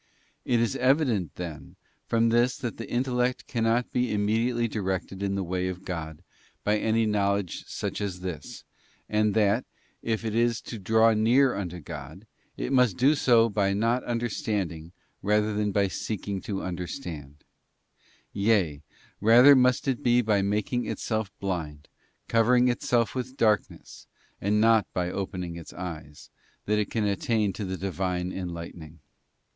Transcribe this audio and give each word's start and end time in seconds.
It 0.45 0.59
is 0.59 0.75
evident, 0.77 1.35
then, 1.35 1.75
from 2.07 2.29
this 2.29 2.57
that 2.57 2.77
the 2.77 2.89
intellect 2.89 3.45
cannot 3.45 3.91
be 3.91 4.11
immediately 4.11 4.67
directed 4.67 5.21
in 5.21 5.35
the 5.35 5.43
way 5.43 5.67
of 5.67 5.85
God 5.85 6.23
by 6.63 6.79
any 6.79 7.05
know 7.05 7.35
ledge 7.35 7.65
such 7.67 8.01
as 8.01 8.21
this, 8.21 8.63
and 9.07 9.35
that, 9.35 9.63
if 10.01 10.25
it 10.25 10.33
is 10.33 10.59
to 10.61 10.79
draw 10.79 11.13
near 11.13 11.53
unto 11.53 11.79
God, 11.79 12.25
~ 12.41 12.57
it 12.57 12.71
must 12.73 12.97
do 12.97 13.13
so 13.13 13.47
by 13.47 13.73
not 13.73 14.03
understanding 14.05 14.91
rather 15.21 15.53
than 15.53 15.71
by 15.71 15.87
seeking 15.87 16.41
to 16.41 16.63
understand; 16.63 17.43
yea, 18.33 18.81
rather 19.19 19.51
it 19.51 19.55
must 19.57 20.01
be 20.01 20.23
by 20.23 20.41
making 20.41 20.87
itself 20.87 21.31
blind, 21.39 21.87
covering 22.27 22.69
itself 22.69 23.13
with 23.13 23.37
darkness, 23.37 24.07
and 24.41 24.59
not 24.59 24.87
by 24.93 25.11
opening 25.11 25.57
its 25.57 25.73
eyes, 25.73 26.31
that 26.65 26.79
it 26.79 26.89
can 26.89 27.03
attain 27.05 27.53
to 27.53 27.63
the 27.65 27.77
Divine 27.77 28.31
enlightening. 28.31 28.97